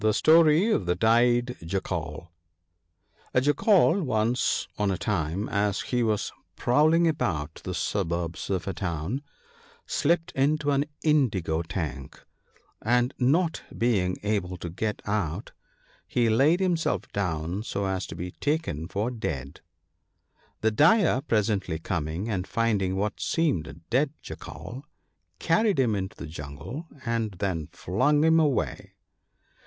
(gTJje 0.01 0.13
£torp 0.13 0.75
of 0.75 0.97
tfje 0.97 1.41
^pcb 1.41 1.55
3lat6aL 1.61 2.23
JACKAL 3.43 4.01
once 4.01 4.67
on 4.79 4.89
a 4.89 4.97
time, 4.97 5.47
as 5.47 5.81
he 5.81 6.01
was 6.01 6.31
prowling 6.55 7.07
about 7.07 7.61
the 7.63 7.75
suburbs 7.75 8.49
of 8.49 8.67
a 8.67 8.73
town, 8.73 9.21
slipped 9.85 10.31
into 10.31 10.71
an 10.71 10.85
indigo 11.03 11.61
tank; 11.61 12.25
and 12.81 13.13
not 13.19 13.61
being 13.77 14.17
able 14.23 14.57
to 14.57 14.71
get 14.71 15.03
out 15.05 15.51
he 16.07 16.31
laid 16.31 16.59
himself 16.59 17.03
down 17.13 17.61
so 17.61 17.85
as 17.85 18.07
to 18.07 18.15
be 18.15 18.31
taken 18.31 18.87
for 18.87 19.11
dead. 19.11 19.61
The 20.61 20.71
dyer 20.71 21.21
presently 21.21 21.77
coming, 21.77 22.27
and 22.27 22.47
rinding 22.57 22.95
what 22.95 23.19
seemed 23.19 23.67
a 23.67 23.73
dead 23.73 24.13
Jackal, 24.23 24.83
carried 25.37 25.77
him 25.79 25.93
into 25.93 26.15
the 26.17 26.25
jungle 26.25 26.87
and 27.05 27.33
then 27.33 27.67
flung 27.71 28.23
him 28.23 28.39
away. 28.39 28.93